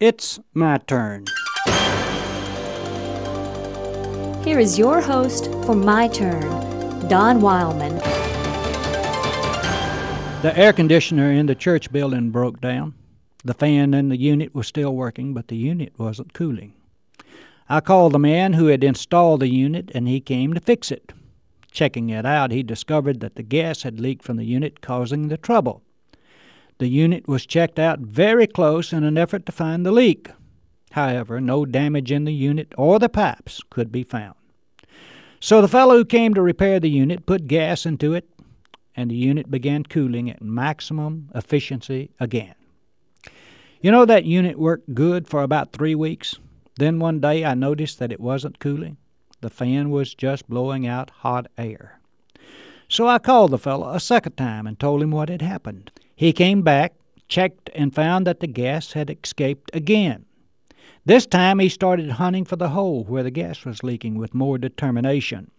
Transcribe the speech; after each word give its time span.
It's 0.00 0.38
my 0.54 0.78
turn. 0.78 1.24
Here 4.44 4.60
is 4.60 4.78
your 4.78 5.00
host 5.00 5.46
for 5.66 5.74
My 5.74 6.06
Turn, 6.06 7.08
Don 7.08 7.40
Wildman. 7.40 7.96
The 10.42 10.52
air 10.54 10.72
conditioner 10.72 11.32
in 11.32 11.46
the 11.46 11.56
church 11.56 11.90
building 11.90 12.30
broke 12.30 12.60
down. 12.60 12.94
The 13.42 13.54
fan 13.54 13.92
in 13.92 14.08
the 14.08 14.16
unit 14.16 14.54
was 14.54 14.68
still 14.68 14.94
working, 14.94 15.34
but 15.34 15.48
the 15.48 15.56
unit 15.56 15.92
wasn't 15.98 16.32
cooling. 16.32 16.74
I 17.68 17.80
called 17.80 18.12
the 18.12 18.20
man 18.20 18.52
who 18.52 18.66
had 18.66 18.84
installed 18.84 19.40
the 19.40 19.48
unit, 19.48 19.90
and 19.96 20.06
he 20.06 20.20
came 20.20 20.54
to 20.54 20.60
fix 20.60 20.92
it. 20.92 21.12
Checking 21.72 22.08
it 22.10 22.24
out, 22.24 22.52
he 22.52 22.62
discovered 22.62 23.18
that 23.18 23.34
the 23.34 23.42
gas 23.42 23.82
had 23.82 23.98
leaked 23.98 24.22
from 24.22 24.36
the 24.36 24.46
unit, 24.46 24.80
causing 24.80 25.26
the 25.26 25.36
trouble. 25.36 25.82
The 26.78 26.88
unit 26.88 27.26
was 27.26 27.44
checked 27.44 27.78
out 27.78 27.98
very 27.98 28.46
close 28.46 28.92
in 28.92 29.04
an 29.04 29.18
effort 29.18 29.44
to 29.46 29.52
find 29.52 29.84
the 29.84 29.92
leak. 29.92 30.30
However, 30.92 31.40
no 31.40 31.66
damage 31.66 32.12
in 32.12 32.24
the 32.24 32.32
unit 32.32 32.72
or 32.78 32.98
the 32.98 33.08
pipes 33.08 33.60
could 33.68 33.92
be 33.92 34.04
found. 34.04 34.34
So 35.40 35.60
the 35.60 35.68
fellow 35.68 35.96
who 35.96 36.04
came 36.04 36.34
to 36.34 36.42
repair 36.42 36.80
the 36.80 36.90
unit 36.90 37.26
put 37.26 37.46
gas 37.46 37.84
into 37.84 38.14
it, 38.14 38.28
and 38.96 39.10
the 39.10 39.16
unit 39.16 39.50
began 39.50 39.84
cooling 39.84 40.30
at 40.30 40.42
maximum 40.42 41.30
efficiency 41.34 42.10
again. 42.18 42.54
You 43.80 43.92
know, 43.92 44.04
that 44.04 44.24
unit 44.24 44.58
worked 44.58 44.94
good 44.94 45.28
for 45.28 45.42
about 45.42 45.72
three 45.72 45.94
weeks. 45.94 46.36
Then 46.76 46.98
one 46.98 47.20
day 47.20 47.44
I 47.44 47.54
noticed 47.54 47.98
that 47.98 48.12
it 48.12 48.20
wasn't 48.20 48.58
cooling. 48.58 48.96
The 49.40 49.50
fan 49.50 49.90
was 49.90 50.14
just 50.14 50.48
blowing 50.48 50.86
out 50.86 51.10
hot 51.10 51.46
air. 51.56 52.00
So 52.88 53.06
I 53.06 53.18
called 53.18 53.52
the 53.52 53.58
fellow 53.58 53.90
a 53.90 54.00
second 54.00 54.36
time 54.36 54.66
and 54.66 54.78
told 54.78 55.02
him 55.02 55.12
what 55.12 55.28
had 55.28 55.42
happened. 55.42 55.92
He 56.18 56.32
came 56.32 56.62
back, 56.62 56.94
checked, 57.28 57.70
and 57.76 57.94
found 57.94 58.26
that 58.26 58.40
the 58.40 58.48
gas 58.48 58.94
had 58.94 59.08
escaped 59.08 59.70
again. 59.72 60.24
This 61.04 61.26
time 61.26 61.60
he 61.60 61.68
started 61.68 62.10
hunting 62.10 62.44
for 62.44 62.56
the 62.56 62.70
hole 62.70 63.04
where 63.04 63.22
the 63.22 63.30
gas 63.30 63.64
was 63.64 63.84
leaking 63.84 64.18
with 64.18 64.34
more 64.34 64.58
determination. 64.58 65.52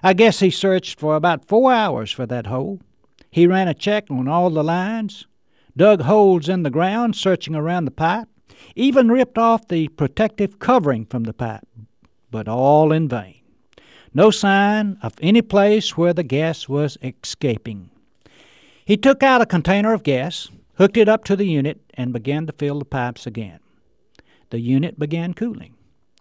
I 0.00 0.12
guess 0.12 0.38
he 0.38 0.50
searched 0.50 1.00
for 1.00 1.16
about 1.16 1.48
four 1.48 1.72
hours 1.72 2.12
for 2.12 2.24
that 2.26 2.46
hole. 2.46 2.80
He 3.32 3.48
ran 3.48 3.66
a 3.66 3.74
check 3.74 4.08
on 4.12 4.28
all 4.28 4.50
the 4.50 4.62
lines, 4.62 5.26
dug 5.76 6.02
holes 6.02 6.48
in 6.48 6.62
the 6.62 6.70
ground, 6.70 7.16
searching 7.16 7.56
around 7.56 7.86
the 7.86 7.90
pipe, 7.90 8.28
even 8.76 9.10
ripped 9.10 9.38
off 9.38 9.66
the 9.66 9.88
protective 9.88 10.60
covering 10.60 11.04
from 11.04 11.24
the 11.24 11.34
pipe, 11.34 11.66
but 12.30 12.46
all 12.46 12.92
in 12.92 13.08
vain. 13.08 13.40
No 14.14 14.30
sign 14.30 14.98
of 15.02 15.14
any 15.20 15.42
place 15.42 15.96
where 15.96 16.12
the 16.12 16.22
gas 16.22 16.68
was 16.68 16.96
escaping. 17.02 17.90
He 18.88 18.96
took 18.96 19.22
out 19.22 19.40
a 19.40 19.46
container 19.46 19.92
of 19.92 20.02
gas, 20.02 20.48
hooked 20.78 20.96
it 20.96 21.08
up 21.08 21.22
to 21.24 21.36
the 21.36 21.46
unit, 21.46 21.80
and 21.94 22.12
began 22.12 22.46
to 22.46 22.52
fill 22.52 22.80
the 22.80 22.84
pipes 22.84 23.24
again 23.24 23.60
the 24.50 24.60
unit 24.60 24.98
began 24.98 25.34
cooling. 25.34 25.74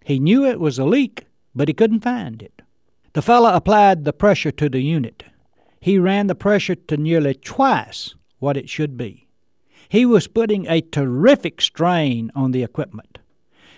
He 0.03 0.19
knew 0.19 0.45
it 0.45 0.59
was 0.59 0.79
a 0.79 0.85
leak, 0.85 1.25
but 1.55 1.67
he 1.67 1.73
couldn't 1.73 2.01
find 2.01 2.41
it. 2.41 2.61
The 3.13 3.21
fellow 3.21 3.53
applied 3.53 4.03
the 4.03 4.13
pressure 4.13 4.51
to 4.51 4.69
the 4.69 4.81
unit. 4.81 5.23
He 5.79 5.97
ran 5.97 6.27
the 6.27 6.35
pressure 6.35 6.75
to 6.75 6.97
nearly 6.97 7.33
twice 7.33 8.15
what 8.39 8.57
it 8.57 8.69
should 8.69 8.97
be. 8.97 9.27
He 9.89 10.05
was 10.05 10.27
putting 10.27 10.67
a 10.67 10.81
terrific 10.81 11.61
strain 11.61 12.31
on 12.35 12.51
the 12.51 12.63
equipment. 12.63 13.19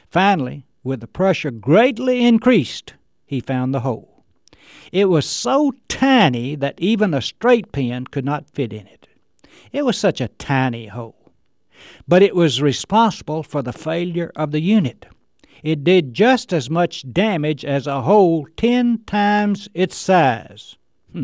Finally, 0.09 0.65
with 0.83 1.01
the 1.01 1.07
pressure 1.07 1.51
greatly 1.51 2.25
increased, 2.25 2.95
he 3.25 3.39
found 3.39 3.73
the 3.73 3.81
hole. 3.81 4.18
It 4.91 5.05
was 5.05 5.25
so 5.25 5.73
tiny 5.87 6.55
that 6.55 6.79
even 6.79 7.13
a 7.13 7.21
straight 7.21 7.71
pin 7.71 8.05
could 8.07 8.25
not 8.25 8.49
fit 8.49 8.73
in 8.73 8.87
it. 8.87 9.07
It 9.71 9.85
was 9.85 9.97
such 9.97 10.19
a 10.21 10.27
tiny 10.27 10.87
hole 10.87 11.19
but 12.07 12.21
it 12.21 12.35
was 12.35 12.61
responsible 12.61 13.43
for 13.43 13.61
the 13.61 13.73
failure 13.73 14.31
of 14.35 14.51
the 14.51 14.61
unit. 14.61 15.05
It 15.63 15.83
did 15.83 16.13
just 16.13 16.53
as 16.53 16.69
much 16.69 17.11
damage 17.11 17.65
as 17.65 17.85
a 17.85 18.01
hole 18.01 18.47
ten 18.55 18.99
times 19.05 19.67
its 19.73 19.95
size. 19.95 20.77
Hmm, 21.11 21.23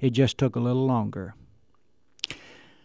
it 0.00 0.10
just 0.10 0.38
took 0.38 0.56
a 0.56 0.60
little 0.60 0.86
longer. 0.86 1.34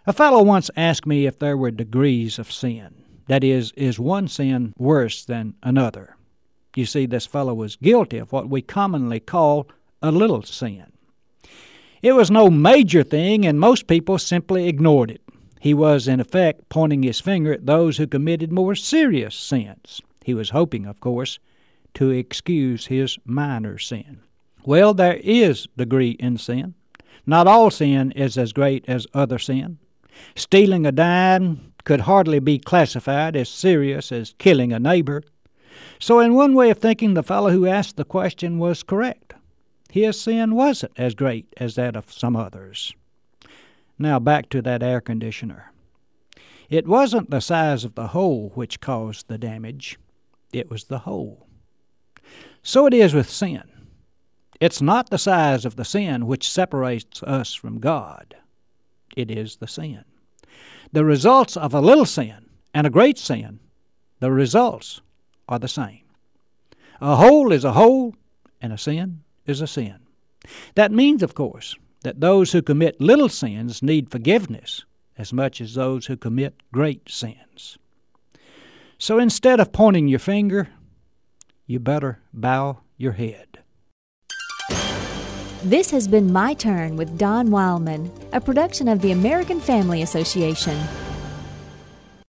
A 0.05 0.13
fellow 0.13 0.43
once 0.43 0.69
asked 0.75 1.05
me 1.05 1.25
if 1.25 1.39
there 1.39 1.57
were 1.57 1.71
degrees 1.71 2.37
of 2.37 2.51
sin. 2.51 2.93
That 3.27 3.43
is, 3.43 3.71
is 3.77 3.99
one 3.99 4.27
sin 4.27 4.73
worse 4.77 5.23
than 5.23 5.55
another? 5.63 6.17
You 6.75 6.85
see, 6.85 7.05
this 7.05 7.25
fellow 7.25 7.53
was 7.53 7.77
guilty 7.77 8.17
of 8.17 8.31
what 8.31 8.49
we 8.49 8.61
commonly 8.61 9.19
call 9.19 9.67
a 10.03 10.11
little 10.11 10.43
sin. 10.43 10.85
It 12.03 12.13
was 12.13 12.29
no 12.29 12.49
major 12.49 13.01
thing, 13.01 13.45
and 13.45 13.59
most 13.59 13.87
people 13.87 14.19
simply 14.19 14.67
ignored 14.67 15.09
it. 15.09 15.21
He 15.61 15.73
was, 15.73 16.09
in 16.09 16.19
effect, 16.19 16.67
pointing 16.67 17.03
his 17.03 17.21
finger 17.21 17.53
at 17.53 17.65
those 17.65 17.95
who 17.95 18.05
committed 18.05 18.51
more 18.51 18.75
serious 18.75 19.33
sins. 19.33 20.01
He 20.25 20.33
was 20.33 20.49
hoping, 20.49 20.85
of 20.85 20.99
course, 20.99 21.39
to 21.93 22.09
excuse 22.09 22.87
his 22.87 23.17
minor 23.25 23.77
sin. 23.77 24.19
Well, 24.65 24.93
there 24.93 25.19
is 25.23 25.67
degree 25.77 26.11
in 26.19 26.37
sin. 26.37 26.73
Not 27.25 27.47
all 27.47 27.71
sin 27.71 28.11
is 28.11 28.37
as 28.37 28.51
great 28.51 28.83
as 28.89 29.07
other 29.13 29.39
sin. 29.39 29.77
Stealing 30.35 30.85
a 30.85 30.91
dime 30.91 31.71
could 31.85 32.01
hardly 32.01 32.39
be 32.39 32.59
classified 32.59 33.37
as 33.37 33.47
serious 33.47 34.11
as 34.11 34.35
killing 34.37 34.73
a 34.73 34.79
neighbor. 34.79 35.23
So, 35.99 36.19
in 36.19 36.33
one 36.33 36.53
way 36.53 36.69
of 36.69 36.79
thinking, 36.79 37.13
the 37.13 37.23
fellow 37.23 37.51
who 37.51 37.65
asked 37.65 37.95
the 37.95 38.03
question 38.03 38.59
was 38.59 38.83
correct. 38.83 39.22
His 39.93 40.19
sin 40.19 40.55
wasn't 40.55 40.93
as 40.97 41.13
great 41.13 41.53
as 41.57 41.75
that 41.75 41.95
of 41.95 42.11
some 42.11 42.35
others. 42.35 42.95
Now 43.99 44.17
back 44.17 44.49
to 44.49 44.59
that 44.63 44.81
air 44.81 44.99
conditioner. 44.99 45.71
It 46.67 46.87
wasn't 46.87 47.29
the 47.29 47.39
size 47.39 47.83
of 47.83 47.93
the 47.93 48.07
hole 48.07 48.51
which 48.55 48.81
caused 48.81 49.27
the 49.27 49.37
damage, 49.37 49.99
it 50.51 50.67
was 50.67 50.85
the 50.85 50.97
hole. 50.97 51.45
So 52.63 52.87
it 52.87 52.93
is 52.95 53.13
with 53.13 53.29
sin. 53.29 53.61
It's 54.59 54.81
not 54.81 55.11
the 55.11 55.19
size 55.19 55.63
of 55.63 55.75
the 55.75 55.85
sin 55.85 56.25
which 56.25 56.49
separates 56.49 57.21
us 57.21 57.53
from 57.53 57.79
God, 57.79 58.35
it 59.15 59.29
is 59.29 59.57
the 59.57 59.67
sin. 59.67 60.05
The 60.91 61.05
results 61.05 61.55
of 61.55 61.75
a 61.75 61.81
little 61.81 62.07
sin 62.07 62.49
and 62.73 62.87
a 62.87 62.89
great 62.89 63.19
sin, 63.19 63.59
the 64.21 64.31
results 64.31 65.01
are 65.47 65.59
the 65.59 65.67
same. 65.67 66.01
A 66.99 67.15
hole 67.15 67.51
is 67.51 67.63
a 67.63 67.73
hole, 67.73 68.15
and 68.59 68.73
a 68.73 68.77
sin 68.79 69.23
is 69.45 69.61
a 69.61 69.67
sin. 69.67 69.99
That 70.75 70.91
means, 70.91 71.23
of 71.23 71.35
course, 71.35 71.75
that 72.03 72.19
those 72.19 72.51
who 72.51 72.61
commit 72.61 73.01
little 73.01 73.29
sins 73.29 73.81
need 73.81 74.11
forgiveness 74.11 74.85
as 75.17 75.31
much 75.31 75.61
as 75.61 75.73
those 75.73 76.07
who 76.07 76.17
commit 76.17 76.61
great 76.71 77.09
sins. 77.09 77.77
So 78.97 79.19
instead 79.19 79.59
of 79.59 79.71
pointing 79.71 80.07
your 80.07 80.19
finger, 80.19 80.69
you 81.65 81.79
better 81.79 82.19
bow 82.33 82.79
your 82.97 83.13
head. 83.13 83.59
This 85.63 85.91
has 85.91 86.09
been 86.09 86.33
My 86.33 86.53
Turn 86.53 86.97
with 86.97 87.17
Don 87.17 87.49
Wildman, 87.49 88.11
a 88.33 88.41
production 88.41 88.89
of 88.89 89.01
the 89.01 89.11
American 89.11 89.61
Family 89.61 90.01
Association. 90.01 90.77